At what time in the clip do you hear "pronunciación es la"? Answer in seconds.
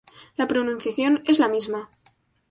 0.47-1.47